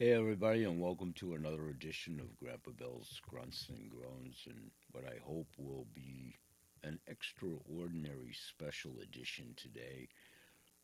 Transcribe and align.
Hey, 0.00 0.12
everybody, 0.12 0.62
and 0.62 0.80
welcome 0.80 1.12
to 1.14 1.34
another 1.34 1.70
edition 1.70 2.20
of 2.20 2.38
Grandpa 2.38 2.70
Bill's 2.70 3.20
Grunts 3.28 3.68
and 3.68 3.90
Groans, 3.90 4.46
and 4.46 4.70
what 4.92 5.02
I 5.02 5.18
hope 5.26 5.48
will 5.58 5.88
be 5.92 6.36
an 6.84 7.00
extraordinary 7.08 8.32
special 8.32 8.92
edition 9.02 9.54
today. 9.56 10.06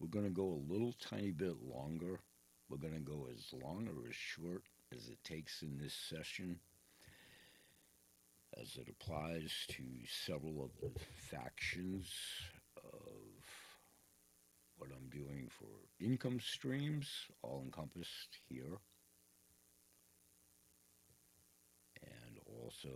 We're 0.01 0.09
going 0.09 0.25
to 0.25 0.33
go 0.33 0.49
a 0.49 0.73
little 0.73 0.97
tiny 1.01 1.31
bit 1.31 1.55
longer. 1.63 2.19
We're 2.69 2.79
going 2.79 2.95
to 2.95 2.99
go 2.99 3.29
as 3.33 3.53
long 3.53 3.87
or 3.87 4.09
as 4.09 4.17
short 4.17 4.65
as 4.93 5.07
it 5.07 5.23
takes 5.23 5.63
in 5.63 5.79
this 5.79 5.95
session, 5.95 6.59
as 8.61 8.77
it 8.77 8.89
applies 8.89 9.53
to 9.69 9.85
several 10.27 10.65
of 10.65 10.71
the 10.81 10.91
factions 11.31 12.13
of 12.79 13.23
what 14.77 14.91
I'm 14.91 15.09
doing 15.09 15.49
for 15.57 15.69
income 16.05 16.41
streams, 16.41 17.09
all 17.43 17.63
encompassed 17.65 18.41
here. 18.49 18.81
Also 22.65 22.89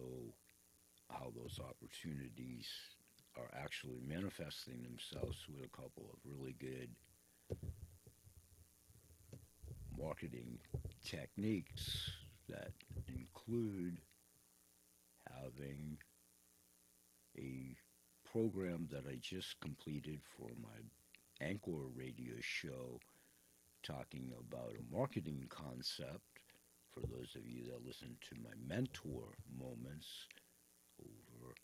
how 1.10 1.32
those 1.36 1.60
opportunities 1.60 2.66
are 3.36 3.50
actually 3.62 4.00
manifesting 4.06 4.82
themselves 4.82 5.36
with 5.48 5.64
a 5.64 5.76
couple 5.76 6.04
of 6.12 6.18
really 6.24 6.54
good 6.58 6.88
marketing 9.98 10.58
techniques 11.04 12.10
that 12.48 12.72
include 13.08 13.98
having 15.42 15.98
a 17.36 17.76
program 18.32 18.88
that 18.90 19.04
I 19.08 19.18
just 19.20 19.60
completed 19.60 20.20
for 20.36 20.48
my 20.62 21.46
Anchor 21.46 21.86
radio 21.94 22.34
show 22.40 22.98
talking 23.82 24.32
about 24.38 24.72
a 24.74 24.94
marketing 24.96 25.46
concept 25.48 26.27
for 26.98 27.06
those 27.06 27.36
of 27.36 27.46
you 27.46 27.64
that 27.64 27.86
listen 27.86 28.16
to 28.28 28.34
my 28.42 28.50
mentor 28.66 29.34
moments 29.56 30.26
over 31.00 31.54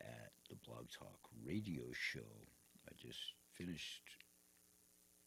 at 0.00 0.30
the 0.48 0.56
Blog 0.66 0.86
Talk 0.90 1.18
radio 1.44 1.84
show. 1.92 2.20
I 2.88 2.92
just 3.00 3.18
finished 3.52 4.02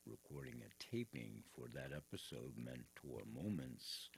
recording 0.05 0.61
a 0.61 0.83
taping 0.83 1.43
for 1.53 1.67
that 1.73 1.91
episode, 1.95 2.53
Mentor 2.57 3.23
Moments, 3.33 4.09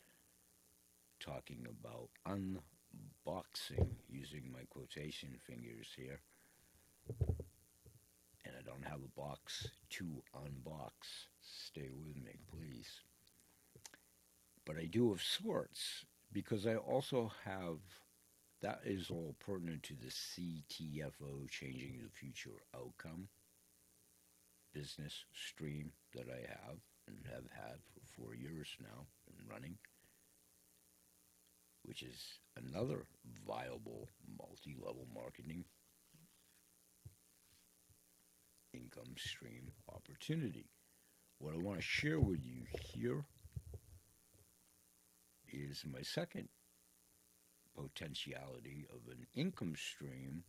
talking 1.20 1.66
about 1.70 2.10
unboxing 2.28 3.96
using 4.10 4.52
my 4.52 4.62
quotation 4.70 5.30
fingers 5.48 5.88
here. 5.96 6.20
And 8.46 8.54
I 8.58 8.62
don't 8.64 8.86
have 8.86 9.00
a 9.00 9.20
box 9.20 9.68
to 9.92 10.06
unbox. 10.36 10.92
Stay 11.42 11.90
with 12.06 12.18
me, 12.18 12.34
please 12.52 13.02
but 14.68 14.76
I 14.78 14.86
do 14.86 15.12
of 15.14 15.24
sorts 15.24 16.06
because 16.34 16.68
I 16.68 16.76
also 16.76 17.32
have 17.46 17.80
that 18.62 18.82
is 18.84 19.10
all 19.10 19.36
pertinent 19.40 19.84
to 19.84 19.94
the 19.94 20.10
CTFO 20.10 21.50
changing 21.50 22.02
the 22.04 22.10
future 22.10 22.62
outcome 22.76 23.30
business 24.74 25.24
stream 25.34 25.92
that 26.14 26.26
I 26.30 26.42
have 26.50 26.80
and 27.08 27.18
have 27.34 27.46
had 27.56 27.78
for 27.94 28.22
four 28.22 28.36
years 28.36 28.68
now 28.82 29.06
and 29.28 29.50
running, 29.50 29.78
which 31.84 32.04
is 32.04 32.20
another 32.58 33.06
viable 33.48 34.10
multi 34.38 34.76
level 34.78 35.08
marketing 35.16 35.64
income 38.74 39.16
stream 39.18 39.72
opportunity. 39.96 40.66
What 41.40 41.54
I 41.54 41.58
want 41.58 41.78
to 41.78 41.84
share 41.84 42.20
with 42.20 42.44
you 42.44 42.64
here 42.94 43.24
is 45.60 45.84
my 45.92 46.02
second 46.02 46.50
potentiality 47.76 48.88
of 48.90 49.12
an 49.12 49.28
income 49.36 49.76
stream, 49.76 50.44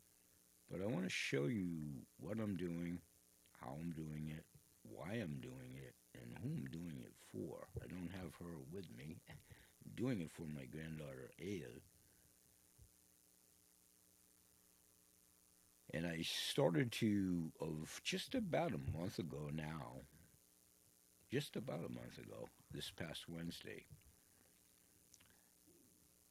but 0.70 0.80
I 0.80 0.86
want 0.86 1.04
to 1.04 1.10
show 1.10 1.46
you 1.46 1.68
what 2.18 2.38
I'm 2.38 2.56
doing, 2.56 3.00
how 3.60 3.76
I'm 3.80 3.92
doing 3.92 4.32
it, 4.36 4.44
why 4.82 5.12
I'm 5.14 5.38
doing 5.40 5.76
it, 5.76 5.94
and 6.14 6.36
who 6.42 6.48
I'm 6.48 6.68
doing 6.70 7.02
it 7.04 7.12
for. 7.32 7.68
I 7.82 7.86
don't 7.86 8.10
have 8.12 8.34
her 8.40 8.54
with 8.72 8.86
me. 8.96 9.16
I'm 9.28 9.92
doing 9.96 10.20
it 10.20 10.30
for 10.30 10.42
my 10.42 10.64
granddaughter 10.64 11.30
Ada. 11.40 11.80
And 15.94 16.06
I 16.06 16.22
started 16.22 16.92
to, 16.92 17.50
of 17.60 18.00
just 18.04 18.34
about 18.34 18.72
a 18.72 18.98
month 18.98 19.18
ago 19.18 19.48
now, 19.52 20.02
just 21.30 21.56
about 21.56 21.78
a 21.78 21.92
month 21.92 22.18
ago, 22.18 22.48
this 22.70 22.90
past 22.90 23.24
Wednesday, 23.28 23.86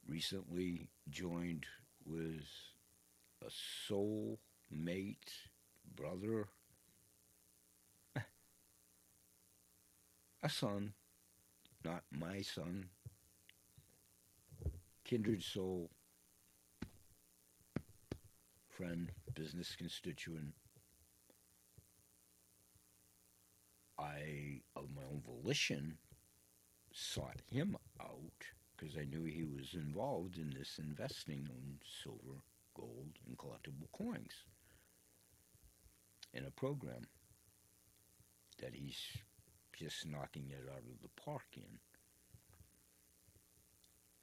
recently 0.08 0.88
joined 1.10 1.66
with 2.06 2.46
a 3.46 3.50
soul 3.86 4.38
mate 4.70 5.32
brother, 5.94 6.48
a 10.42 10.48
son, 10.48 10.94
not 11.84 12.02
my 12.10 12.40
son, 12.40 12.86
kindred 15.04 15.42
soul, 15.42 15.90
friend, 18.68 19.10
business 19.34 19.76
constituent. 19.76 20.54
I, 23.98 24.60
of 24.76 24.90
my 24.94 25.02
own 25.02 25.22
volition, 25.26 25.98
sought 26.92 27.42
him 27.50 27.76
out 28.00 28.44
because 28.78 28.96
I 28.96 29.04
knew 29.04 29.24
he 29.24 29.44
was 29.44 29.74
involved 29.74 30.36
in 30.36 30.54
this 30.56 30.78
investing 30.78 31.48
in 31.50 31.78
silver, 32.02 32.42
gold, 32.74 33.18
and 33.26 33.36
collectible 33.36 33.90
coins 33.92 34.44
in 36.32 36.44
a 36.44 36.50
program 36.50 37.08
that 38.60 38.74
he's 38.74 39.00
just 39.76 40.06
knocking 40.06 40.50
it 40.50 40.68
out 40.70 40.78
of 40.78 41.02
the 41.02 41.22
park 41.22 41.46
in 41.56 41.78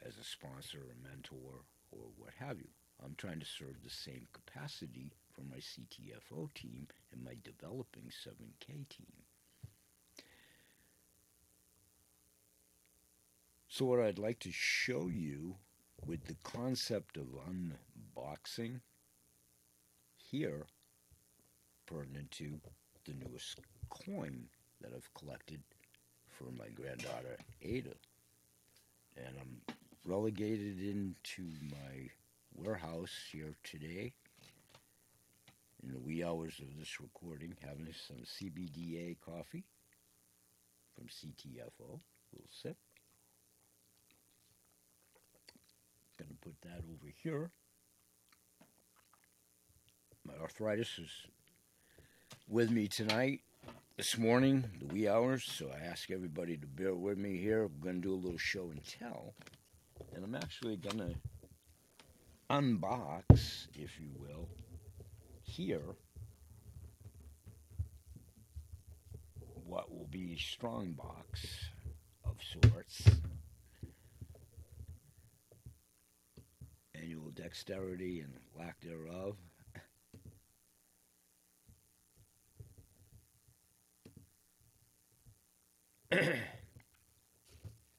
as 0.05 0.17
a 0.17 0.23
sponsor, 0.23 0.79
a 0.79 1.07
mentor, 1.07 1.63
or 1.91 2.07
what 2.17 2.31
have 2.39 2.59
you. 2.59 2.67
I'm 3.03 3.15
trying 3.17 3.39
to 3.39 3.45
serve 3.45 3.83
the 3.83 3.89
same 3.89 4.27
capacity 4.31 5.11
for 5.33 5.41
my 5.41 5.57
CTFO 5.57 6.53
team 6.53 6.87
and 7.11 7.23
my 7.23 7.35
developing 7.43 8.03
7K 8.05 8.87
team. 8.87 9.24
So, 13.77 13.83
what 13.83 13.99
I'd 13.99 14.19
like 14.19 14.39
to 14.39 14.53
show 14.53 15.09
you 15.09 15.57
with 16.05 16.23
the 16.27 16.37
concept 16.43 17.17
of 17.17 17.25
unboxing 17.45 18.79
here, 20.15 20.67
pertinent 21.85 22.31
to 22.31 22.61
the 23.03 23.15
newest 23.15 23.59
coin 23.89 24.45
that 24.79 24.91
I've 24.95 25.13
collected 25.13 25.61
for 26.29 26.45
my 26.57 26.69
granddaughter 26.73 27.35
Ada. 27.61 27.95
And 29.17 29.35
I'm 29.41 29.75
relegated 30.05 30.79
into 30.79 31.43
my 31.69 32.07
warehouse 32.53 33.11
here 33.29 33.57
today 33.65 34.13
in 35.83 35.91
the 35.91 35.99
wee 35.99 36.23
hours 36.23 36.61
of 36.61 36.79
this 36.79 37.01
recording, 37.01 37.57
having 37.59 37.93
some 38.07 38.23
CBDA 38.23 39.17
coffee 39.19 39.65
from 40.95 41.07
CTFO. 41.07 41.99
A 41.99 42.31
little 42.31 42.49
sip. 42.49 42.77
Going 46.17 46.29
to 46.29 46.34
put 46.45 46.61
that 46.61 46.83
over 46.87 47.11
here. 47.23 47.49
My 50.27 50.35
arthritis 50.39 50.99
is 50.99 51.09
with 52.47 52.69
me 52.69 52.87
tonight, 52.87 53.41
this 53.97 54.15
morning, 54.15 54.63
the 54.79 54.85
wee 54.93 55.07
hours, 55.07 55.43
so 55.43 55.71
I 55.73 55.83
ask 55.83 56.11
everybody 56.11 56.55
to 56.57 56.67
bear 56.67 56.93
with 56.93 57.17
me 57.17 57.37
here. 57.37 57.63
I'm 57.63 57.79
going 57.81 57.95
to 57.95 58.01
do 58.01 58.13
a 58.13 58.15
little 58.15 58.37
show 58.37 58.69
and 58.69 58.81
tell. 58.85 59.33
And 60.13 60.23
I'm 60.23 60.35
actually 60.35 60.77
going 60.77 60.99
to 60.99 61.15
unbox, 62.51 63.23
if 63.73 63.99
you 63.99 64.09
will, 64.15 64.47
here 65.41 65.95
what 69.65 69.91
will 69.91 70.07
be 70.11 70.33
a 70.33 70.37
strong 70.37 70.91
box 70.91 71.47
of 72.23 72.37
sorts. 72.61 73.03
Dexterity 77.55 78.19
and 78.19 78.33
lack 78.59 78.75
thereof. 78.81 79.37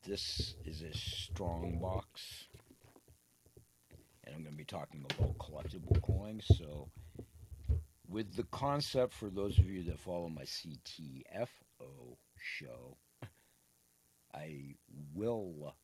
this 0.07 0.55
is 0.67 0.83
a 0.83 0.93
strong 0.93 1.79
box, 1.81 2.49
and 4.25 4.35
I'm 4.35 4.43
going 4.43 4.53
to 4.53 4.59
be 4.59 4.65
talking 4.65 5.03
about 5.09 5.39
collectible 5.39 6.03
coins. 6.03 6.45
So, 6.59 6.91
with 8.09 8.37
the 8.37 8.45
concept 8.45 9.15
for 9.15 9.31
those 9.31 9.59
of 9.59 9.71
you 9.71 9.85
that 9.85 9.99
follow 9.99 10.29
my 10.29 10.45
CTFO 10.45 11.49
show, 12.39 12.99
I 14.35 14.75
will 15.15 15.75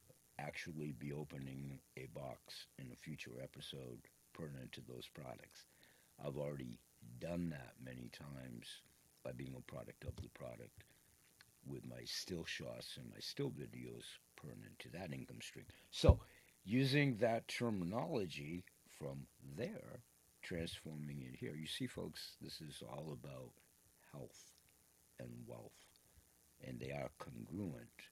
actually 0.53 0.93
be 0.99 1.15
opening 1.15 1.79
a 1.97 2.07
box 2.15 2.67
in 2.79 2.87
a 2.93 3.03
future 3.03 3.41
episode 3.43 3.99
pertinent 4.35 4.71
to 4.71 4.83
those 4.87 5.09
products. 5.15 5.65
I've 6.23 6.37
already 6.37 6.79
done 7.21 7.49
that 7.51 7.73
many 7.83 8.11
times 8.13 8.67
by 9.25 9.33
being 9.33 9.55
a 9.57 9.73
product 9.73 10.05
of 10.05 10.15
the 10.17 10.29
product 10.35 10.85
with 11.67 11.87
my 11.89 12.05
still 12.05 12.45
shots 12.45 12.99
and 12.99 13.09
my 13.09 13.21
still 13.21 13.49
videos 13.49 14.05
pertinent 14.37 14.79
to 14.81 14.91
that 14.91 15.11
income 15.15 15.41
stream. 15.41 15.65
So, 15.91 16.21
using 16.65 17.17
that 17.17 17.49
terminology 17.49 18.65
from 18.99 19.27
there, 19.57 20.03
transforming 20.43 21.23
it 21.23 21.39
here, 21.39 21.55
you 21.57 21.67
see, 21.67 21.87
folks, 21.87 22.37
this 22.43 22.61
is 22.61 22.83
all 22.93 23.17
about 23.19 23.53
health 24.13 24.53
and 25.19 25.31
wealth, 25.47 25.73
and 26.63 26.79
they 26.79 26.91
are 26.91 27.11
congruent 27.19 28.03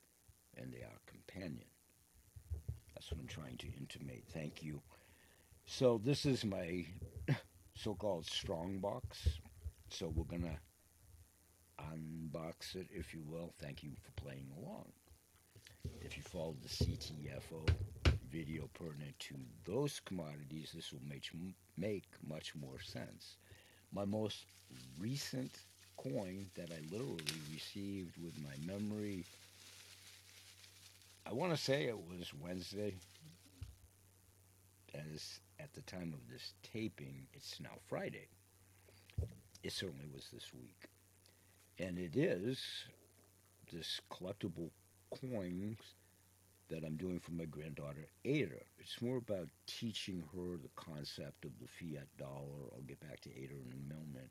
and 0.57 0.73
they 0.73 0.83
are 0.83 1.01
companion. 1.07 1.69
That's 3.01 3.13
what 3.13 3.21
I'm 3.23 3.29
trying 3.29 3.57
to 3.57 3.67
intimate. 3.79 4.25
Thank 4.35 4.63
you. 4.63 4.79
So, 5.65 5.99
this 6.05 6.27
is 6.27 6.45
my 6.45 6.85
so 7.75 7.95
called 7.95 8.27
strong 8.27 8.79
box. 8.79 9.27
So, 9.89 10.13
we're 10.15 10.25
to 10.43 10.59
unbox 11.83 12.75
it, 12.75 12.89
if 12.91 13.15
you 13.15 13.23
will. 13.27 13.55
Thank 13.59 13.83
you 13.83 13.93
for 14.03 14.23
playing 14.23 14.49
along. 14.59 14.85
If 16.03 16.19
you 16.19 16.23
follow 16.25 16.57
the 16.61 16.69
CTFO 16.69 17.67
video 18.31 18.69
pertinent 18.75 19.19
to 19.21 19.35
those 19.65 20.03
commodities, 20.05 20.73
this 20.75 20.93
will 20.93 21.01
make, 21.09 21.31
make 21.79 22.05
much 22.29 22.55
more 22.55 22.81
sense. 22.81 23.39
My 23.95 24.05
most 24.05 24.45
recent 24.99 25.61
coin 25.97 26.51
that 26.55 26.71
I 26.71 26.83
literally 26.93 27.25
received 27.51 28.19
with 28.23 28.35
my 28.43 28.57
memory, 28.71 29.25
I 31.31 31.33
want 31.33 31.53
to 31.53 31.57
say 31.57 31.85
it 31.85 31.97
was 31.97 32.35
Wednesday, 32.35 32.97
as 34.93 35.39
at 35.61 35.73
the 35.75 35.83
time 35.83 36.13
of 36.13 36.29
this 36.29 36.55
taping, 36.73 37.29
it's 37.35 37.61
now 37.61 37.79
Friday. 37.89 38.27
It 39.63 39.73
certainly 39.73 40.07
was 40.13 40.27
this 40.33 40.53
week. 40.53 40.89
And 41.79 41.99
it 42.01 42.17
is 42.17 42.59
this 43.73 44.01
collectible 44.11 44.71
coins 45.21 45.79
that 46.69 46.83
I'm 46.85 46.97
doing 46.97 47.21
for 47.21 47.31
my 47.31 47.45
granddaughter 47.45 48.09
Ada. 48.25 48.59
It's 48.81 49.01
more 49.01 49.19
about 49.19 49.49
teaching 49.69 50.25
her 50.35 50.57
the 50.57 50.71
concept 50.75 51.45
of 51.45 51.53
the 51.61 51.69
fiat 51.69 52.09
dollar. 52.19 52.73
I'll 52.75 52.83
get 52.89 52.99
back 52.99 53.21
to 53.21 53.31
Ada 53.31 53.55
in 53.55 53.73
a 53.73 53.95
moment. 53.95 54.31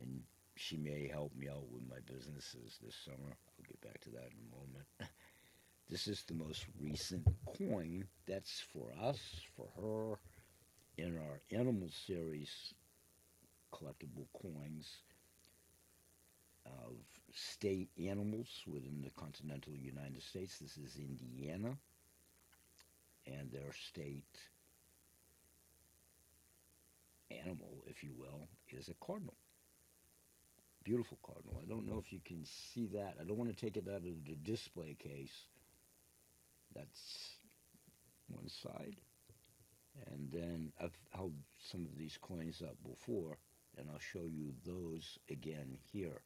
And 0.00 0.22
she 0.56 0.78
may 0.78 1.06
help 1.06 1.30
me 1.36 1.48
out 1.48 1.70
with 1.70 1.88
my 1.88 2.00
businesses 2.12 2.76
this 2.84 2.96
summer. 3.04 3.36
I'll 3.36 3.68
get 3.68 3.80
back 3.82 4.00
to 4.00 4.10
that 4.10 4.30
in 4.32 4.48
a 4.50 4.56
moment. 4.56 5.07
This 5.90 6.06
is 6.06 6.22
the 6.24 6.34
most 6.34 6.66
recent 6.78 7.26
coin 7.46 8.04
that's 8.26 8.60
for 8.60 8.92
us, 9.02 9.18
for 9.56 9.68
her, 9.80 10.18
in 11.02 11.16
our 11.16 11.40
animal 11.50 11.88
series 12.06 12.74
collectible 13.72 14.26
coins 14.42 14.98
of 16.66 16.96
state 17.32 17.88
animals 17.98 18.48
within 18.66 19.00
the 19.02 19.10
continental 19.10 19.72
United 19.74 20.22
States. 20.22 20.58
This 20.58 20.76
is 20.76 20.96
Indiana, 20.98 21.76
and 23.26 23.50
their 23.50 23.72
state 23.72 24.24
animal, 27.30 27.82
if 27.86 28.02
you 28.02 28.12
will, 28.18 28.48
is 28.70 28.88
a 28.88 29.04
cardinal. 29.04 29.34
Beautiful 30.84 31.18
cardinal. 31.22 31.60
I 31.62 31.68
don't 31.68 31.86
know 31.86 31.98
if 31.98 32.12
you 32.12 32.20
can 32.24 32.44
see 32.44 32.86
that. 32.92 33.16
I 33.20 33.24
don't 33.24 33.38
want 33.38 33.54
to 33.54 33.56
take 33.56 33.76
it 33.76 33.88
out 33.88 33.96
of 33.96 34.02
the 34.02 34.36
display 34.42 34.94
case. 34.98 35.46
That's 36.74 37.36
one 38.28 38.48
side. 38.48 38.96
And 40.06 40.30
then 40.30 40.72
I've 40.80 40.96
held 41.10 41.32
some 41.58 41.86
of 41.86 41.96
these 41.96 42.18
coins 42.20 42.62
up 42.62 42.76
before, 42.88 43.38
and 43.76 43.88
I'll 43.90 43.98
show 43.98 44.26
you 44.26 44.52
those 44.64 45.18
again 45.28 45.78
here. 45.92 46.22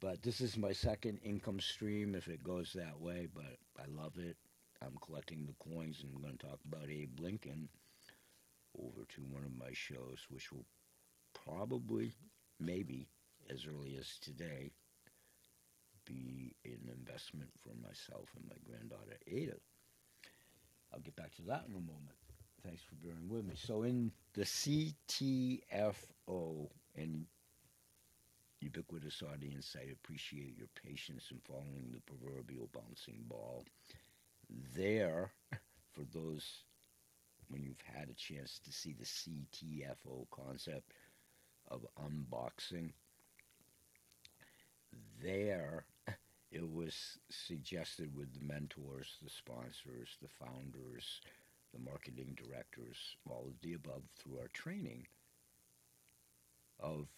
But 0.00 0.22
this 0.22 0.40
is 0.40 0.56
my 0.56 0.72
second 0.72 1.18
income 1.24 1.60
stream 1.60 2.14
if 2.14 2.28
it 2.28 2.44
goes 2.44 2.72
that 2.74 3.00
way, 3.00 3.26
but 3.34 3.58
I 3.76 3.86
love 3.88 4.16
it. 4.16 4.36
I'm 4.80 4.96
collecting 5.04 5.44
the 5.44 5.70
coins 5.70 6.02
and 6.02 6.12
I'm 6.14 6.22
going 6.22 6.36
to 6.38 6.46
talk 6.46 6.60
about 6.64 6.88
Abe 6.88 7.18
Lincoln 7.18 7.68
over 8.78 9.04
to 9.04 9.20
one 9.22 9.44
of 9.44 9.56
my 9.58 9.72
shows, 9.72 10.26
which 10.30 10.52
will 10.52 10.66
probably, 11.34 12.12
maybe, 12.60 13.08
as 13.50 13.66
early 13.66 13.96
as 13.96 14.18
today, 14.20 14.70
be 16.08 16.54
an 16.64 16.90
investment 16.96 17.50
for 17.62 17.74
myself 17.86 18.28
and 18.36 18.48
my 18.48 18.56
granddaughter 18.64 19.18
Ada. 19.26 19.56
I'll 20.92 21.00
get 21.00 21.16
back 21.16 21.34
to 21.36 21.42
that 21.42 21.64
in 21.68 21.74
a 21.74 21.80
moment. 21.80 22.16
Thanks 22.64 22.82
for 22.82 22.94
bearing 22.96 23.28
with 23.28 23.44
me. 23.44 23.54
So, 23.56 23.82
in 23.82 24.10
the 24.32 24.42
CTFO, 24.42 25.60
and 26.96 27.26
ubiquitous 28.60 29.22
audience, 29.22 29.76
I 29.78 29.90
appreciate 29.92 30.56
your 30.58 30.68
patience 30.84 31.30
in 31.30 31.38
following 31.46 31.92
the 31.92 32.00
proverbial 32.00 32.68
bouncing 32.72 33.24
ball. 33.28 33.64
There, 34.74 35.30
for 35.92 36.02
those 36.12 36.64
when 37.48 37.62
you've 37.62 37.80
had 37.80 38.08
a 38.10 38.14
chance 38.14 38.60
to 38.64 38.72
see 38.72 38.94
the 38.98 39.04
CTFO 39.04 40.26
concept 40.30 40.92
of 41.68 41.86
unboxing, 41.98 42.92
there 45.22 45.84
it 46.50 46.68
was 46.68 47.18
suggested 47.30 48.14
with 48.16 48.32
the 48.32 48.44
mentors, 48.44 49.16
the 49.22 49.30
sponsors, 49.30 50.16
the 50.22 50.28
founders, 50.28 51.20
the 51.72 51.78
marketing 51.78 52.36
directors, 52.36 53.16
all 53.28 53.46
of 53.48 53.60
the 53.62 53.74
above 53.74 54.02
through 54.18 54.38
our 54.38 54.48
training 54.48 55.06
of 56.80 57.08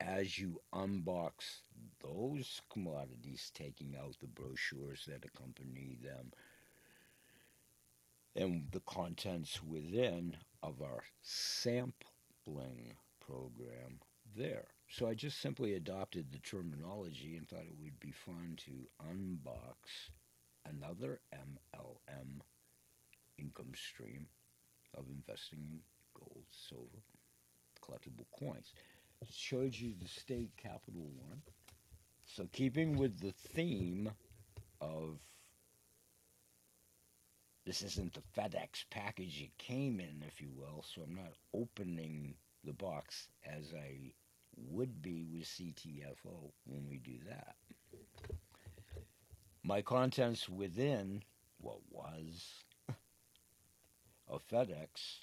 as 0.00 0.38
you 0.38 0.60
unbox 0.74 1.60
those 2.02 2.60
commodities, 2.70 3.50
taking 3.54 3.96
out 3.96 4.14
the 4.20 4.26
brochures 4.26 5.04
that 5.06 5.24
accompany 5.24 5.96
them, 6.02 6.30
and 8.34 8.66
the 8.72 8.80
contents 8.80 9.62
within 9.62 10.36
of 10.62 10.82
our 10.82 11.02
sampling 11.22 12.94
program 13.20 13.98
there. 14.36 14.66
So 14.88 15.08
I 15.08 15.14
just 15.14 15.40
simply 15.40 15.74
adopted 15.74 16.30
the 16.30 16.38
terminology 16.38 17.36
and 17.36 17.48
thought 17.48 17.60
it 17.66 17.80
would 17.82 17.98
be 17.98 18.12
fun 18.12 18.56
to 18.66 18.88
unbox 19.04 20.10
another 20.64 21.20
MLM 21.34 22.40
income 23.38 23.72
stream 23.74 24.26
of 24.96 25.04
investing 25.08 25.58
in 25.58 25.80
gold, 26.14 26.44
silver, 26.50 27.02
collectible 27.82 28.26
coins 28.38 28.72
showed 29.30 29.74
you 29.74 29.94
the 30.00 30.08
state 30.08 30.50
capital 30.56 31.08
one. 31.28 31.42
So, 32.26 32.48
keeping 32.52 32.96
with 32.96 33.20
the 33.20 33.32
theme 33.32 34.10
of 34.80 35.18
this 37.64 37.82
isn't 37.82 38.14
the 38.14 38.22
FedEx 38.36 38.84
package 38.90 39.42
it 39.42 39.58
came 39.58 40.00
in, 40.00 40.22
if 40.26 40.40
you 40.40 40.50
will, 40.56 40.84
so 40.86 41.02
I'm 41.02 41.14
not 41.14 41.32
opening 41.54 42.34
the 42.64 42.72
box 42.72 43.28
as 43.44 43.72
I 43.74 44.12
would 44.56 45.02
be 45.02 45.24
with 45.24 45.44
CTFO 45.44 46.50
when 46.64 46.88
we 46.88 46.98
do 46.98 47.18
that. 47.28 47.56
My 49.62 49.82
contents 49.82 50.48
within 50.48 51.22
what 51.60 51.78
was 51.90 52.64
a 54.28 54.38
FedEx 54.38 55.20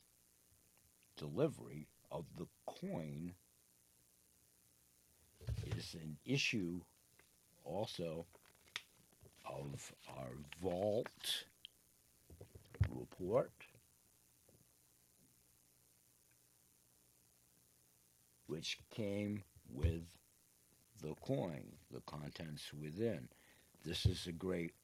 delivery 1.17 1.87
of 2.11 2.25
the 2.37 2.47
coin 2.65 3.33
is 5.77 5.93
an 5.93 6.17
issue 6.25 6.81
also 7.63 8.25
of 9.45 9.93
our 10.17 10.31
vault 10.61 11.45
report. 12.89 13.51
Which 18.53 18.77
came 18.91 19.41
with 19.67 20.03
the 21.01 21.15
coin, 21.15 21.63
the 21.89 22.01
contents 22.01 22.71
within. 22.71 23.27
This 23.83 24.05
is 24.05 24.27
a 24.27 24.31
great 24.31 24.75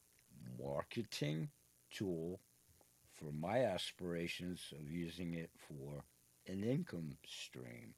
marketing 0.60 1.50
tool 1.92 2.40
for 3.14 3.32
my 3.32 3.60
aspirations 3.60 4.74
of 4.74 4.92
using 4.92 5.36
it 5.36 5.52
for 5.56 6.04
an 6.48 6.64
income 6.64 7.12
stream. 7.28 7.94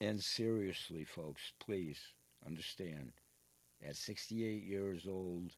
And 0.00 0.20
seriously, 0.20 1.04
folks, 1.04 1.52
please 1.60 2.00
understand 2.44 3.12
at 3.88 3.94
68 3.94 4.64
years 4.64 5.06
old, 5.08 5.52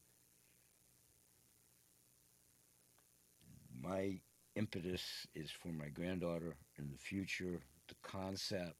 my 3.81 4.19
impetus 4.55 5.25
is 5.33 5.49
for 5.49 5.69
my 5.69 5.87
granddaughter 5.87 6.57
in 6.77 6.91
the 6.91 6.97
future. 6.99 7.59
The 7.87 7.95
concept 8.03 8.75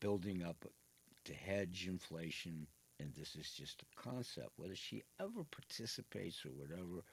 building 0.00 0.42
up 0.42 0.64
to 1.24 1.34
hedge 1.34 1.86
inflation 1.88 2.66
and 3.02 3.12
this 3.14 3.34
is 3.34 3.50
just 3.50 3.82
a 3.82 4.00
concept. 4.00 4.50
Whether 4.56 4.76
she 4.76 5.02
ever 5.20 5.44
participates 5.50 6.44
or 6.44 6.50
whatever, 6.50 7.04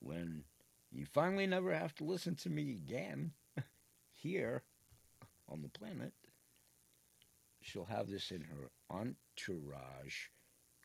when 0.00 0.44
you 0.90 1.04
finally 1.04 1.46
never 1.46 1.74
have 1.74 1.94
to 1.96 2.04
listen 2.04 2.36
to 2.36 2.50
me 2.50 2.70
again 2.72 3.32
here 4.12 4.62
on 5.48 5.62
the 5.62 5.68
planet, 5.68 6.12
she'll 7.60 7.86
have 7.86 8.08
this 8.08 8.30
in 8.30 8.42
her 8.42 8.70
entourage 8.90 10.28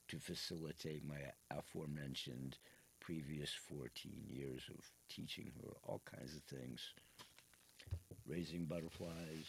to 0.07 0.17
facilitate 0.17 1.05
my 1.05 1.17
aforementioned 1.51 2.57
previous 2.99 3.51
14 3.53 4.23
years 4.27 4.63
of 4.69 4.83
teaching 5.09 5.51
her 5.61 5.73
all 5.83 6.01
kinds 6.05 6.35
of 6.35 6.41
things 6.43 6.93
raising 8.27 8.65
butterflies, 8.65 9.47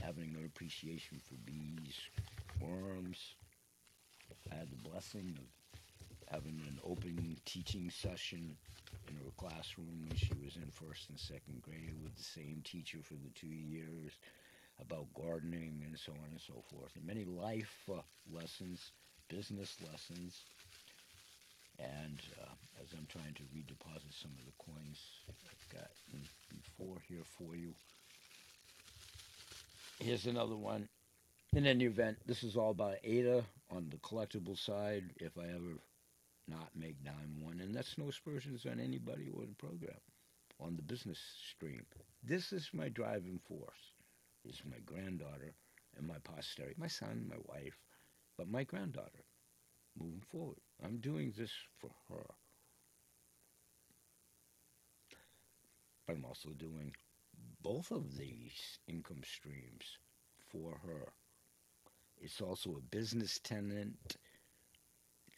having 0.00 0.34
an 0.36 0.44
appreciation 0.46 1.20
for 1.20 1.34
bees, 1.44 1.96
worms. 2.60 3.34
I 4.50 4.56
had 4.56 4.70
the 4.70 4.76
blessing 4.76 5.36
of 5.38 5.46
having 6.32 6.60
an 6.66 6.78
open 6.84 7.36
teaching 7.44 7.90
session 7.90 8.56
in 9.08 9.16
her 9.16 9.32
classroom 9.36 10.04
when 10.06 10.16
she 10.16 10.34
was 10.34 10.56
in 10.56 10.70
first 10.70 11.08
and 11.10 11.18
second 11.18 11.62
grade 11.62 11.94
with 12.02 12.16
the 12.16 12.22
same 12.22 12.62
teacher 12.64 12.98
for 13.02 13.14
the 13.14 13.30
two 13.34 13.48
years 13.48 14.12
about 14.80 15.12
gardening 15.14 15.82
and 15.84 15.98
so 15.98 16.12
on 16.12 16.30
and 16.30 16.40
so 16.40 16.62
forth, 16.70 16.96
and 16.96 17.04
many 17.06 17.24
life 17.24 17.88
uh, 17.92 18.00
lessons, 18.30 18.92
business 19.28 19.76
lessons. 19.80 20.44
And 21.78 22.20
uh, 22.40 22.54
as 22.82 22.92
I'm 22.96 23.06
trying 23.06 23.34
to 23.34 23.42
redeposit 23.54 24.20
some 24.20 24.32
of 24.38 24.44
the 24.46 24.52
coins 24.58 24.98
I've 25.28 25.74
got 25.74 25.90
before 26.50 27.00
here 27.08 27.24
for 27.38 27.54
you, 27.56 27.74
here's 29.98 30.26
another 30.26 30.56
one. 30.56 30.88
In 31.52 31.66
any 31.66 31.84
event, 31.84 32.18
this 32.26 32.42
is 32.42 32.56
all 32.56 32.70
about 32.70 32.96
Ada 33.02 33.44
on 33.70 33.88
the 33.90 33.96
collectible 33.98 34.56
side. 34.56 35.04
If 35.16 35.36
I 35.36 35.48
ever 35.48 35.80
not 36.48 36.70
make 36.74 37.02
dime 37.04 37.40
one, 37.42 37.60
and 37.60 37.74
that's 37.74 37.98
no 37.98 38.08
aspersions 38.08 38.66
on 38.66 38.80
anybody 38.80 39.28
or 39.32 39.46
the 39.46 39.54
program 39.54 40.00
on 40.60 40.76
the 40.76 40.82
business 40.82 41.18
stream. 41.54 41.84
This 42.22 42.52
is 42.52 42.70
my 42.72 42.88
driving 42.88 43.40
force. 43.48 43.92
Is 44.44 44.62
my 44.68 44.78
granddaughter 44.86 45.54
and 45.96 46.06
my 46.06 46.16
posterity, 46.24 46.74
my 46.78 46.86
son, 46.86 47.26
my 47.28 47.36
wife, 47.46 47.78
but 48.38 48.48
my 48.48 48.64
granddaughter 48.64 49.24
moving 49.98 50.22
forward. 50.30 50.56
I'm 50.82 50.98
doing 50.98 51.32
this 51.36 51.52
for 51.78 51.90
her. 52.08 52.24
But 56.06 56.16
I'm 56.16 56.24
also 56.24 56.50
doing 56.50 56.94
both 57.62 57.90
of 57.90 58.16
these 58.16 58.78
income 58.86 59.22
streams 59.24 59.98
for 60.50 60.80
her. 60.84 61.12
It's 62.18 62.40
also 62.40 62.76
a 62.76 62.94
business 62.94 63.38
tenant, 63.38 64.16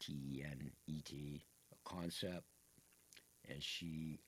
T 0.00 0.12
E 0.12 0.44
N 0.44 0.72
E 0.86 1.00
T, 1.04 1.44
a 1.72 1.88
concept, 1.88 2.46
and 3.48 3.62
she 3.62 4.18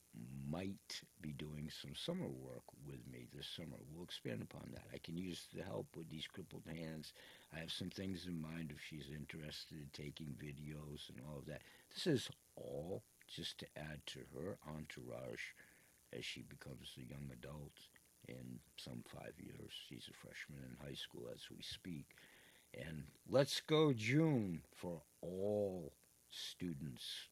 might 0.49 1.03
be 1.21 1.33
doing 1.33 1.71
some 1.71 1.95
summer 1.95 2.29
work 2.29 2.62
with 2.87 3.00
me 3.11 3.26
this 3.35 3.49
summer. 3.49 3.79
We'll 3.93 4.05
expand 4.05 4.43
upon 4.43 4.71
that. 4.73 4.87
I 4.93 4.99
can 4.99 5.17
use 5.17 5.49
the 5.53 5.64
help 5.64 5.87
with 5.97 6.09
these 6.09 6.26
crippled 6.26 6.67
hands. 6.67 7.12
I 7.55 7.59
have 7.59 7.73
some 7.73 7.91
things 7.91 8.26
in 8.26 8.41
mind 8.41 8.73
if 8.73 8.81
she's 8.88 9.11
interested 9.11 9.79
in 9.79 9.88
taking 9.93 10.37
videos 10.38 11.09
and 11.09 11.21
all 11.29 11.38
of 11.38 11.47
that. 11.47 11.62
This 11.93 12.07
is 12.07 12.31
all 12.57 13.03
just 13.26 13.59
to 13.59 13.67
add 13.76 14.00
to 14.07 14.21
her 14.35 14.59
entourage 14.69 15.43
as 16.16 16.25
she 16.25 16.42
becomes 16.42 16.90
a 16.97 17.00
young 17.00 17.30
adult 17.33 17.73
in 18.28 18.61
some 18.76 19.02
five 19.06 19.35
years. 19.38 19.71
She's 19.88 20.09
a 20.11 20.14
freshman 20.14 20.61
in 20.64 20.87
high 20.87 20.94
school 20.94 21.28
as 21.33 21.42
we 21.50 21.62
speak. 21.62 22.06
And 22.75 23.04
let's 23.28 23.61
go 23.61 23.92
June 23.92 24.62
for 24.75 25.02
all 25.23 25.92
students 26.30 27.28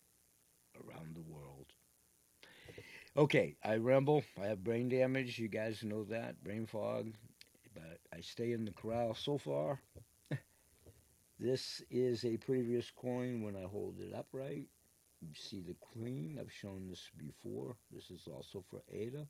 around 0.76 1.14
the 1.16 1.22
world. 1.22 1.66
Okay, 3.16 3.56
I 3.62 3.76
ramble. 3.76 4.24
I 4.40 4.46
have 4.46 4.64
brain 4.64 4.88
damage. 4.88 5.38
You 5.38 5.48
guys 5.48 5.82
know 5.82 6.04
that. 6.04 6.42
Brain 6.42 6.66
fog. 6.66 7.12
But 7.74 7.98
I 8.16 8.20
stay 8.20 8.52
in 8.52 8.64
the 8.64 8.72
corral 8.72 9.14
so 9.14 9.36
far. 9.38 9.80
this 11.38 11.82
is 11.90 12.24
a 12.24 12.36
previous 12.38 12.90
coin 12.90 13.42
when 13.42 13.56
I 13.56 13.66
hold 13.68 13.98
it 14.00 14.14
upright. 14.14 14.68
You 15.22 15.34
see 15.34 15.60
the 15.60 15.76
queen. 15.80 16.38
I've 16.40 16.52
shown 16.52 16.88
this 16.88 17.08
before. 17.16 17.76
This 17.90 18.10
is 18.10 18.26
also 18.26 18.64
for 18.68 18.82
Ada. 18.92 19.26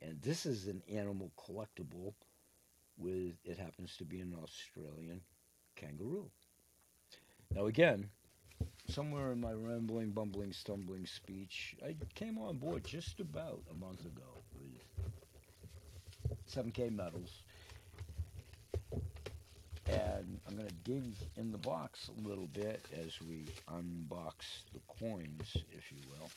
And 0.00 0.22
this 0.22 0.46
is 0.46 0.68
an 0.68 0.82
animal 0.88 1.32
collectible 1.36 2.14
with, 2.96 3.34
it 3.44 3.58
happens 3.58 3.96
to 3.96 4.04
be 4.04 4.20
an 4.20 4.34
Australian 4.42 5.20
kangaroo. 5.76 6.30
Now 7.54 7.66
again, 7.66 8.08
somewhere 8.88 9.32
in 9.32 9.40
my 9.40 9.52
rambling, 9.52 10.12
bumbling, 10.12 10.52
stumbling 10.52 11.06
speech, 11.06 11.76
I 11.84 11.96
came 12.14 12.38
on 12.38 12.58
board 12.58 12.84
just 12.84 13.20
about 13.20 13.62
a 13.70 13.74
month 13.74 14.04
ago 14.04 14.42
with 14.54 14.80
7K 16.48 16.92
Metals. 16.94 17.42
And 19.92 20.40
I'm 20.48 20.56
going 20.56 20.68
to 20.68 20.90
dig 20.90 21.14
in 21.36 21.52
the 21.52 21.58
box 21.58 22.08
a 22.08 22.28
little 22.28 22.46
bit 22.46 22.84
as 23.04 23.20
we 23.20 23.46
unbox 23.68 24.62
the 24.72 24.80
coins, 25.00 25.56
if 25.70 25.92
you 25.92 25.98
will. 26.08 26.30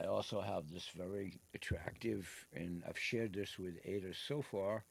I 0.00 0.06
also 0.08 0.40
have 0.40 0.68
this 0.72 0.88
very 0.96 1.38
attractive, 1.54 2.28
and 2.54 2.82
I've 2.88 2.98
shared 2.98 3.32
this 3.32 3.56
with 3.56 3.74
Ada 3.84 4.12
so 4.26 4.42
far, 4.42 4.82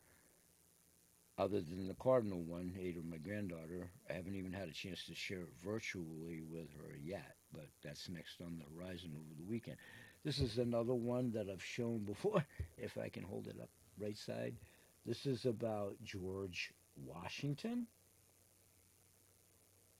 other 1.37 1.59
than 1.59 1.87
the 1.87 1.95
Cardinal 1.95 2.43
one, 2.43 2.73
Ada, 2.79 3.01
my 3.03 3.17
granddaughter. 3.17 3.89
I 4.09 4.13
haven't 4.13 4.35
even 4.35 4.53
had 4.53 4.69
a 4.69 4.73
chance 4.73 5.05
to 5.07 5.15
share 5.15 5.41
it 5.41 5.53
virtually 5.61 6.43
with 6.49 6.71
her 6.77 6.95
yet, 7.03 7.35
but 7.51 7.67
that's 7.83 8.07
next 8.07 8.39
on 8.41 8.57
the 8.57 8.79
horizon 8.79 9.11
over 9.15 9.35
the 9.37 9.49
weekend. 9.49 9.77
This 10.23 10.39
is 10.39 10.59
another 10.59 10.93
one 10.93 11.31
that 11.31 11.49
I've 11.51 11.63
shown 11.63 12.05
before, 12.05 12.45
if 12.77 12.97
I 12.97 13.09
can 13.09 13.23
hold 13.23 13.47
it 13.47 13.57
up 13.61 13.69
right 13.99 14.17
side. 14.17 14.55
This 15.05 15.25
is 15.25 15.45
about 15.45 15.95
George 16.03 16.73
Washington. 17.05 17.87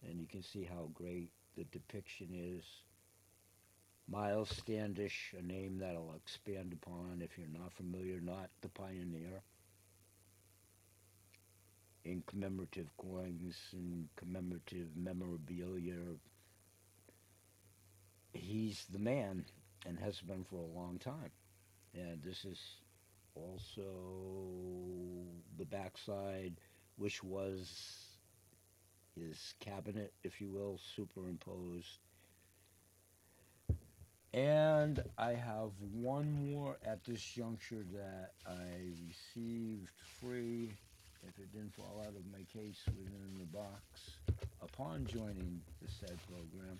And 0.08 0.20
you 0.20 0.28
can 0.28 0.44
see 0.44 0.64
how 0.64 0.90
great 0.94 1.32
the 1.58 1.64
depiction 1.66 2.30
is. 2.34 2.64
Miles 4.08 4.50
Standish, 4.50 5.34
a 5.38 5.42
name 5.42 5.78
that 5.80 5.96
I'll 5.96 6.16
expand 6.16 6.74
upon 6.74 7.22
if 7.24 7.38
you're 7.38 7.48
not 7.48 7.74
familiar, 7.74 8.20
not 8.20 8.50
the 8.62 8.70
pioneer. 8.70 9.42
In 12.04 12.24
commemorative 12.28 12.90
coins 12.98 13.56
and 13.74 14.08
commemorative 14.16 14.88
memorabilia. 14.96 16.18
He's 18.34 18.86
the 18.92 19.00
man 19.00 19.46
and 19.86 20.00
has 20.00 20.20
been 20.22 20.44
for 20.44 20.58
a 20.58 20.80
long 20.80 20.98
time. 21.00 21.32
And 21.94 22.22
this 22.24 22.44
is 22.46 22.60
also 23.36 23.84
the 25.58 25.66
backside, 25.66 26.54
which 26.98 27.24
was 27.24 28.18
his 29.16 29.54
cabinet, 29.60 30.14
if 30.24 30.40
you 30.42 30.50
will, 30.50 30.80
superimposed. 30.96 32.00
And 34.34 35.04
I 35.18 35.34
have 35.34 35.72
one 35.92 36.54
more 36.54 36.78
at 36.86 37.04
this 37.04 37.22
juncture 37.22 37.84
that 37.94 38.32
I 38.48 38.94
received 39.08 39.92
free, 40.22 40.72
if 41.28 41.38
it 41.38 41.52
didn't 41.52 41.76
fall 41.76 42.02
out 42.02 42.16
of 42.16 42.26
my 42.32 42.44
case 42.54 42.80
within 42.88 43.38
the 43.40 43.46
box, 43.46 44.18
upon 44.62 45.06
joining 45.06 45.62
the 45.82 45.92
said 45.92 46.18
program 46.30 46.80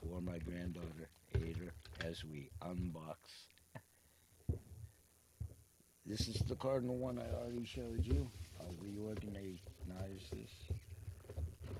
for 0.00 0.20
my 0.20 0.38
granddaughter, 0.38 1.08
Ada, 1.36 1.70
as 2.04 2.24
we 2.24 2.50
unbox 2.62 3.16
this 6.10 6.26
is 6.26 6.42
the 6.48 6.56
cardinal 6.56 6.96
one 6.96 7.20
I 7.20 7.40
already 7.40 7.64
showed 7.64 8.04
you. 8.04 8.28
I'll 8.58 8.74
reorganize 8.80 9.60
this 10.32 10.50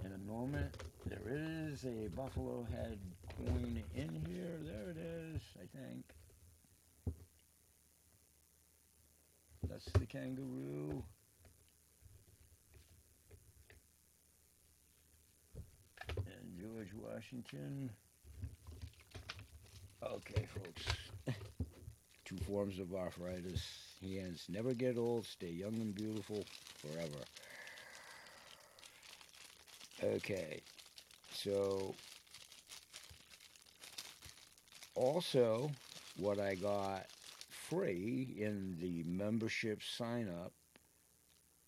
in 0.04 0.12
a 0.12 0.32
moment. 0.32 0.72
There 1.04 1.18
is 1.26 1.84
a 1.84 2.08
buffalo 2.14 2.64
head 2.70 3.00
coin 3.36 3.82
in 3.96 4.24
here. 4.28 4.60
There 4.62 4.90
it 4.90 4.96
is, 4.98 5.42
I 5.56 5.66
think. 5.76 6.04
That's 9.68 9.86
the 9.86 10.06
kangaroo. 10.06 11.02
And 16.16 16.56
George 16.56 16.92
Washington. 16.94 17.90
Okay, 20.04 20.46
folks. 20.54 21.36
Two 22.24 22.36
forms 22.46 22.78
of 22.78 22.94
arthritis 22.94 23.89
hands 24.02 24.46
never 24.48 24.74
get 24.74 24.96
old, 24.96 25.26
stay 25.26 25.50
young 25.50 25.74
and 25.74 25.94
beautiful 25.94 26.44
forever. 26.78 27.24
Okay, 30.02 30.60
so 31.32 31.94
also 34.94 35.70
what 36.16 36.38
I 36.38 36.54
got 36.54 37.06
free 37.50 38.34
in 38.38 38.76
the 38.80 39.04
membership 39.04 39.82
sign 39.82 40.28
up 40.42 40.52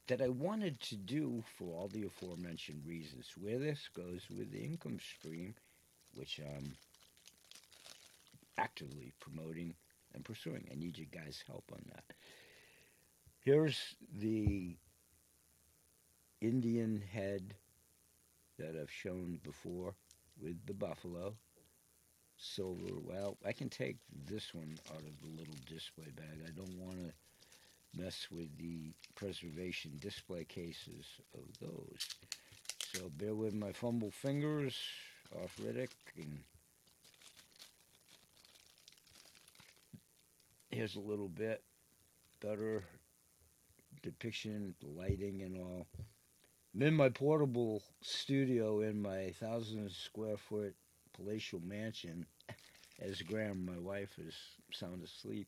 that 0.08 0.20
I 0.20 0.28
wanted 0.28 0.80
to 0.80 0.96
do 0.96 1.44
for 1.56 1.64
all 1.74 1.88
the 1.88 2.04
aforementioned 2.06 2.82
reasons. 2.86 3.32
Where 3.40 3.58
this 3.58 3.88
goes 3.94 4.22
with 4.30 4.50
the 4.50 4.64
income 4.64 4.98
stream, 4.98 5.54
which 6.14 6.40
I'm 6.40 6.74
actively 8.58 9.12
promoting 9.20 9.74
and 10.14 10.24
pursuing. 10.24 10.68
I 10.70 10.74
need 10.74 10.98
you 10.98 11.06
guys' 11.06 11.42
help 11.46 11.64
on 11.72 11.82
that. 11.92 12.04
Here's 13.40 13.96
the 14.18 14.76
Indian 16.40 17.02
head 17.12 17.54
that 18.58 18.76
I've 18.80 18.90
shown 18.90 19.40
before 19.42 19.94
with 20.40 20.64
the 20.66 20.74
buffalo. 20.74 21.34
Silver, 22.36 22.98
well, 23.04 23.36
I 23.46 23.52
can 23.52 23.68
take 23.68 23.98
this 24.28 24.52
one 24.52 24.76
out 24.90 25.02
of 25.02 25.20
the 25.20 25.28
little 25.36 25.54
display 25.66 26.08
bag. 26.16 26.40
I 26.46 26.50
don't 26.50 26.76
want 26.78 26.98
to 26.98 27.12
mess 28.00 28.28
with 28.30 28.56
the 28.58 28.92
preservation 29.14 29.92
display 30.00 30.44
cases 30.44 31.06
of 31.34 31.44
those. 31.60 32.08
So 32.94 33.10
bear 33.16 33.34
with 33.34 33.54
my 33.54 33.72
fumble 33.72 34.10
fingers, 34.10 34.76
arthritic, 35.40 35.90
and 36.16 36.40
here's 40.82 40.96
a 40.96 41.00
little 41.00 41.28
bit 41.28 41.62
better 42.40 42.82
depiction, 44.02 44.74
lighting 44.82 45.42
and 45.42 45.56
all. 45.56 45.86
I'm 46.74 46.82
in 46.82 46.94
my 46.94 47.08
portable 47.08 47.84
studio 48.00 48.80
in 48.80 49.00
my 49.00 49.30
thousand 49.38 49.92
square 49.92 50.36
foot 50.36 50.74
palatial 51.14 51.60
mansion 51.64 52.26
as 53.00 53.22
Graham, 53.22 53.64
my 53.64 53.78
wife, 53.78 54.18
is 54.18 54.34
sound 54.72 55.04
asleep. 55.04 55.46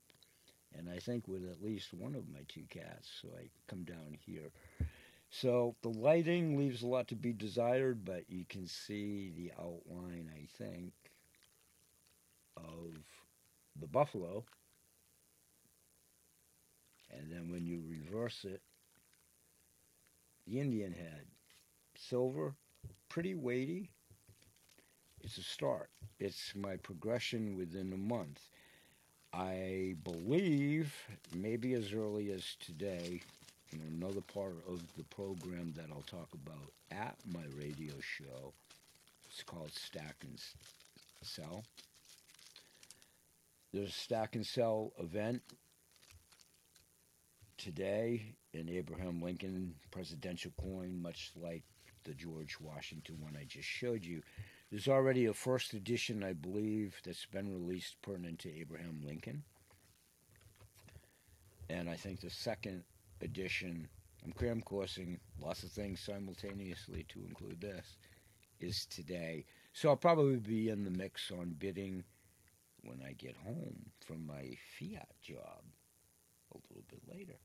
And 0.79 0.89
I 0.89 0.99
think 0.99 1.27
with 1.27 1.43
at 1.51 1.61
least 1.61 1.93
one 1.93 2.15
of 2.15 2.29
my 2.33 2.43
two 2.47 2.67
cats, 2.71 3.11
so 3.21 3.31
I 3.37 3.49
come 3.67 3.83
down 3.83 4.17
here. 4.25 4.53
So 5.31 5.75
the 5.83 5.89
lighting 5.89 6.57
leaves 6.57 6.83
a 6.83 6.87
lot 6.87 7.09
to 7.09 7.17
be 7.17 7.33
desired, 7.33 8.05
but 8.05 8.23
you 8.29 8.45
can 8.49 8.69
see 8.69 9.33
the 9.37 9.51
outline, 9.61 10.31
I 10.33 10.47
think, 10.63 10.93
of 12.57 12.95
the 13.81 13.89
buffalo. 13.89 14.45
And 17.19 17.31
then 17.31 17.51
when 17.51 17.67
you 17.67 17.83
reverse 17.89 18.45
it, 18.45 18.61
the 20.47 20.61
Indian 20.61 20.93
head. 20.93 21.27
Silver, 21.97 22.55
pretty 23.09 23.35
weighty. 23.35 23.91
It's 25.23 25.39
a 25.39 25.43
start. 25.43 25.91
It's 26.19 26.55
my 26.55 26.77
progression 26.77 27.57
within 27.57 27.93
a 27.93 27.97
month. 27.97 28.41
I 29.33 29.97
believe 30.05 30.95
maybe 31.35 31.75
as 31.75 31.93
early 31.93 32.31
as 32.31 32.57
today, 32.61 33.23
in 33.73 33.81
another 33.81 34.21
part 34.21 34.57
of 34.69 34.81
the 34.97 35.05
program 35.05 35.73
that 35.77 35.87
I'll 35.91 36.03
talk 36.03 36.29
about 36.35 36.73
at 36.93 37.17
my 37.33 37.43
radio 37.59 37.95
show. 38.01 38.53
It's 39.29 39.43
called 39.43 39.73
Stack 39.73 40.17
and 40.23 40.39
Sell. 41.23 41.65
There's 43.73 43.89
a 43.89 43.93
Stack 43.93 44.37
and 44.37 44.47
Sell 44.47 44.93
event 45.01 45.43
today 47.65 48.35
an 48.53 48.69
Abraham 48.69 49.23
Lincoln 49.23 49.75
presidential 49.91 50.53
coin, 50.61 51.01
much 51.01 51.33
like 51.35 51.63
the 52.05 52.13
George 52.13 52.59
Washington 52.61 53.17
one 53.23 53.39
I 53.41 53.45
just 53.45 53.67
showed 53.67 54.05
you. 54.05 54.21
There's 54.71 54.87
already 54.87 55.27
a 55.27 55.33
first 55.33 55.73
edition, 55.73 56.23
I 56.23 56.35
believe, 56.35 57.01
that's 57.03 57.25
been 57.25 57.51
released 57.51 57.97
pertinent 58.03 58.41
to 58.41 58.55
Abraham 58.55 59.01
Lincoln. 59.03 59.43
And 61.71 61.89
I 61.89 61.95
think 61.95 62.21
the 62.21 62.29
second 62.29 62.85
edition, 63.23 63.89
I'm 64.23 64.33
cram 64.33 64.61
coursing 64.61 65.19
lots 65.41 65.63
of 65.63 65.71
things 65.71 66.01
simultaneously 66.01 67.07
to 67.09 67.25
include 67.27 67.63
this, 67.63 67.97
is 68.61 68.85
today. 68.85 69.47
So 69.73 69.89
I'll 69.89 69.97
probably 69.97 70.37
be 70.37 70.69
in 70.69 70.85
the 70.85 70.91
mix 70.91 71.31
on 71.31 71.57
bidding 71.59 72.05
when 72.83 73.01
I 73.03 73.13
get 73.13 73.37
home 73.43 73.87
from 74.07 74.27
my 74.27 74.55
fiat 74.79 75.09
job 75.23 75.63
a 76.53 76.59
little 76.69 76.85
bit 76.91 77.01
later. 77.11 77.39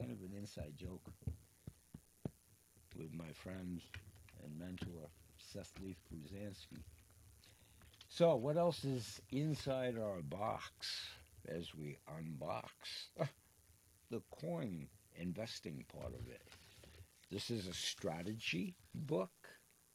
Kind 0.00 0.12
of 0.12 0.22
an 0.22 0.34
inside 0.34 0.72
joke 0.78 1.12
with 2.96 3.12
my 3.12 3.30
friend 3.34 3.82
and 4.42 4.58
mentor, 4.58 5.10
Seth 5.36 5.74
Leaf 5.82 5.98
Bruzanski. 6.10 6.80
So, 8.08 8.34
what 8.36 8.56
else 8.56 8.82
is 8.82 9.20
inside 9.30 9.98
our 9.98 10.22
box 10.22 11.06
as 11.46 11.74
we 11.74 11.98
unbox? 12.08 12.70
Ah, 13.20 13.28
the 14.10 14.22
coin 14.40 14.88
investing 15.16 15.84
part 15.92 16.14
of 16.14 16.26
it. 16.30 16.42
This 17.30 17.50
is 17.50 17.66
a 17.66 17.74
strategy 17.74 18.76
book. 18.94 19.30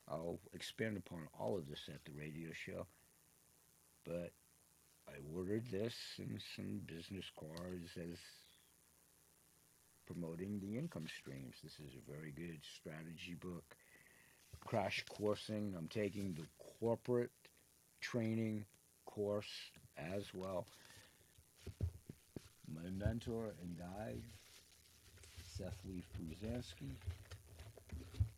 I'll 0.08 0.40
expand 0.54 0.98
upon 0.98 1.28
all 1.40 1.58
of 1.58 1.68
this 1.68 1.90
at 1.92 2.06
the 2.06 2.12
radio 2.16 2.50
show. 2.54 2.86
But 4.06 4.34
I 5.10 5.14
ordered 5.36 5.66
this 5.72 5.96
and 6.20 6.40
some 6.56 6.82
business 6.86 7.26
cards 7.40 7.90
as 7.98 8.20
promoting 10.06 10.60
the 10.60 10.78
income 10.78 11.06
streams. 11.20 11.56
This 11.64 11.74
is 11.74 11.94
a 11.96 12.12
very 12.12 12.32
good 12.32 12.60
strategy 12.80 13.36
book. 13.40 13.64
Crash 14.66 15.04
coursing. 15.10 15.74
I'm 15.78 15.88
taking 15.88 16.34
the 16.34 16.46
corporate 16.80 17.32
training 18.02 18.66
course 19.06 19.72
as 19.98 20.24
well. 20.34 20.66
My 22.68 22.90
mentor 22.90 23.54
and 23.62 23.78
guide, 23.78 24.22
Seth 25.58 25.78
Leaf 25.88 26.04
Bruzanski, 26.20 26.92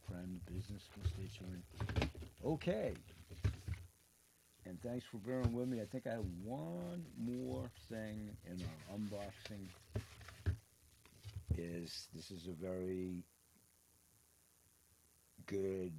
friend, 0.08 0.40
business 0.46 0.84
constituent. 0.94 1.64
Okay. 2.46 2.94
And 4.66 4.82
thanks 4.82 5.06
for 5.10 5.18
bearing 5.18 5.54
with 5.54 5.70
me. 5.70 5.82
I 5.82 5.86
think 5.86 6.08
I 6.08 6.12
have 6.12 6.26
one 6.44 7.06
more 7.18 7.64
thing 7.90 8.30
in 8.46 8.62
our 8.62 8.98
unboxing 8.98 9.66
is 11.58 12.08
this 12.14 12.32
is 12.32 12.48
a 12.48 12.52
very 12.52 13.24
good 15.46 15.94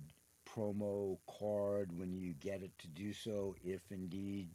promo 0.48 1.18
card 1.38 1.90
when 1.98 2.16
you 2.16 2.34
get 2.40 2.62
it 2.62 2.76
to 2.78 2.88
do 2.88 3.12
so 3.12 3.54
if 3.64 3.80
indeed 3.90 4.48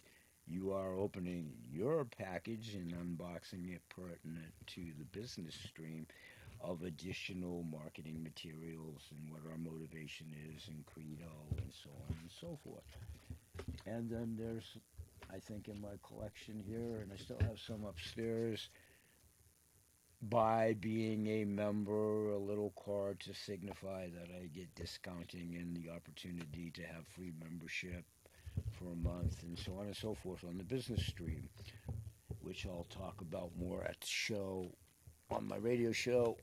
you 0.45 0.73
are 0.73 0.93
opening 0.93 1.53
your 1.71 2.05
package 2.05 2.75
and 2.75 2.91
unboxing 2.93 3.73
it 3.73 3.81
pertinent 3.89 4.53
to 4.67 4.81
the 4.97 5.05
business 5.17 5.55
stream 5.55 6.05
of 6.61 6.81
additional 6.83 7.63
marketing 7.63 8.23
materials 8.23 9.01
and 9.11 9.29
what 9.29 9.41
our 9.49 9.57
motivation 9.57 10.27
is 10.55 10.67
and 10.67 10.85
credo 10.85 11.31
and 11.57 11.71
so 11.71 11.89
on 12.09 12.17
and 12.21 12.31
so 12.31 12.57
forth. 12.63 12.83
And 13.85 14.09
then 14.09 14.35
there's 14.37 14.77
I 15.33 15.39
think 15.39 15.67
in 15.67 15.81
my 15.81 15.97
collection 16.07 16.61
here 16.67 17.01
and 17.01 17.11
I 17.11 17.17
still 17.17 17.39
have 17.41 17.59
some 17.59 17.85
upstairs 17.85 18.69
by 20.29 20.75
being 20.79 21.27
a 21.27 21.45
member, 21.45 22.29
a 22.29 22.37
little 22.37 22.73
card 22.85 23.19
to 23.21 23.33
signify 23.33 24.07
that 24.07 24.29
I 24.35 24.45
get 24.47 24.73
discounting 24.75 25.55
and 25.59 25.75
the 25.75 25.89
opportunity 25.89 26.71
to 26.75 26.81
have 26.83 27.05
free 27.07 27.33
membership 27.41 28.03
for 28.71 28.85
a 28.85 28.95
month 28.95 29.43
and 29.43 29.57
so 29.57 29.73
on 29.79 29.87
and 29.87 29.95
so 29.95 30.13
forth 30.13 30.43
on 30.43 30.57
the 30.57 30.63
business 30.63 31.05
stream, 31.05 31.49
which 32.41 32.65
I'll 32.65 32.87
talk 32.89 33.21
about 33.21 33.51
more 33.59 33.83
at 33.83 33.99
the 33.99 34.07
show 34.07 34.71
on 35.29 35.47
my 35.47 35.57
radio 35.57 35.91
show. 35.91 36.37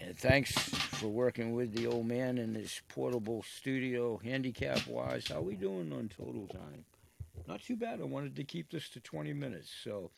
And 0.00 0.16
thanks 0.16 0.52
for 0.52 1.08
working 1.08 1.54
with 1.54 1.74
the 1.74 1.86
old 1.86 2.06
man 2.06 2.38
in 2.38 2.54
his 2.54 2.80
portable 2.88 3.42
studio, 3.42 4.20
handicap 4.22 4.86
wise. 4.86 5.28
How 5.28 5.40
we 5.40 5.54
doing 5.54 5.92
on 5.92 6.10
total 6.14 6.46
time? 6.48 6.84
Not 7.46 7.62
too 7.62 7.76
bad. 7.76 8.00
I 8.00 8.04
wanted 8.04 8.36
to 8.36 8.44
keep 8.44 8.70
this 8.70 8.88
to 8.90 9.00
20 9.00 9.32
minutes, 9.32 9.70
so 9.82 10.10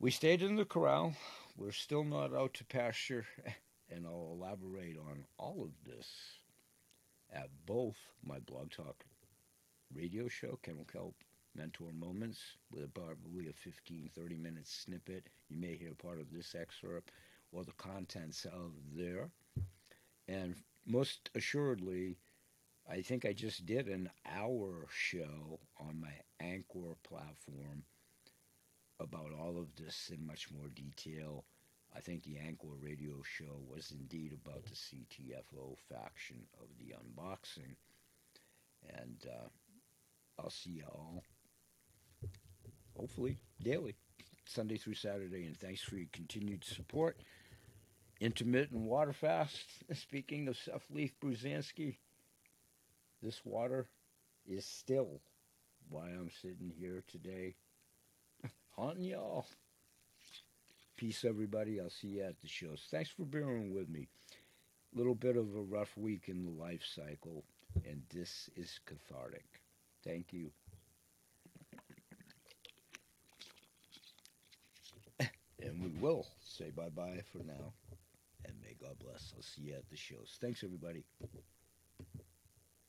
we 0.00 0.10
stayed 0.10 0.42
in 0.42 0.56
the 0.56 0.64
corral. 0.64 1.14
We're 1.56 1.72
still 1.72 2.04
not 2.04 2.32
out 2.32 2.54
to 2.54 2.64
pasture, 2.64 3.26
and 3.90 4.06
I'll 4.06 4.36
elaborate 4.38 4.96
on 4.96 5.24
all 5.38 5.64
of 5.64 5.90
this 5.90 6.08
at 7.32 7.48
both 7.66 7.96
my 8.24 8.38
blog 8.38 8.70
talk 8.70 9.04
radio 9.92 10.28
show, 10.28 10.58
Kennel 10.62 10.86
Kelp 10.90 11.14
Mentor 11.54 11.92
Moments, 11.92 12.38
with 12.70 12.94
probably 12.94 13.48
a 13.48 13.52
15, 13.52 14.10
30 14.14 14.36
minute 14.38 14.68
snippet. 14.68 15.26
You 15.48 15.56
may 15.56 15.76
hear 15.76 15.94
part 15.94 16.20
of 16.20 16.30
this 16.32 16.54
excerpt 16.54 17.10
or 17.50 17.64
the 17.64 17.72
contents 17.72 18.44
of 18.44 18.72
there. 18.94 19.30
And 20.28 20.54
most 20.86 21.30
assuredly, 21.34 22.18
I 22.88 23.00
think 23.02 23.24
I 23.24 23.32
just 23.32 23.66
did 23.66 23.88
an 23.88 24.10
hour 24.30 24.86
show 24.90 25.58
on 25.80 26.00
my 26.00 26.12
Anchor 26.40 26.94
platform 27.02 27.82
about 29.00 29.32
all 29.38 29.58
of 29.58 29.74
this 29.76 30.10
in 30.12 30.26
much 30.26 30.48
more 30.50 30.68
detail. 30.74 31.44
I 31.96 32.00
think 32.00 32.22
the 32.22 32.38
Anchor 32.38 32.68
radio 32.80 33.22
show 33.22 33.60
was 33.68 33.92
indeed 33.92 34.32
about 34.32 34.64
the 34.64 34.74
CTFO 34.74 35.76
faction 35.88 36.38
of 36.60 36.68
the 36.78 36.94
unboxing. 36.94 37.76
And 38.96 39.26
uh, 39.26 39.48
I'll 40.38 40.50
see 40.50 40.70
you 40.70 40.84
all, 40.90 41.24
hopefully, 42.96 43.38
daily, 43.62 43.96
Sunday 44.46 44.76
through 44.76 44.94
Saturday. 44.94 45.46
And 45.46 45.56
thanks 45.56 45.82
for 45.82 45.96
your 45.96 46.08
continued 46.12 46.64
support. 46.64 47.18
intermittent 48.20 48.82
water 48.82 49.12
fast. 49.12 49.64
Speaking 49.94 50.48
of 50.48 50.56
Seth 50.56 50.86
Leaf 50.90 51.12
Bruzanski, 51.22 51.96
this 53.22 53.40
water 53.44 53.88
is 54.46 54.64
still 54.64 55.20
why 55.88 56.08
I'm 56.08 56.30
sitting 56.42 56.72
here 56.78 57.02
today 57.08 57.54
haunting 58.78 59.04
y'all. 59.04 59.44
Peace, 60.96 61.24
everybody. 61.24 61.80
I'll 61.80 61.90
see 61.90 62.08
you 62.08 62.22
at 62.22 62.40
the 62.40 62.48
shows. 62.48 62.86
Thanks 62.90 63.10
for 63.10 63.24
bearing 63.24 63.74
with 63.74 63.88
me. 63.88 64.08
A 64.94 64.98
little 64.98 65.14
bit 65.14 65.36
of 65.36 65.54
a 65.56 65.62
rough 65.62 65.96
week 65.96 66.28
in 66.28 66.44
the 66.44 66.50
life 66.50 66.84
cycle, 66.84 67.44
and 67.84 68.02
this 68.14 68.48
is 68.56 68.80
cathartic. 68.86 69.44
Thank 70.04 70.32
you. 70.32 70.50
And 75.60 75.82
we 75.82 75.90
will 76.00 76.24
say 76.40 76.70
bye 76.70 76.88
bye 76.88 77.20
for 77.32 77.38
now. 77.38 77.72
And 78.44 78.54
may 78.62 78.76
God 78.80 78.96
bless. 79.04 79.34
I'll 79.36 79.42
see 79.42 79.62
you 79.62 79.74
at 79.74 79.90
the 79.90 79.96
shows. 79.96 80.38
Thanks, 80.40 80.62
everybody. 80.62 81.02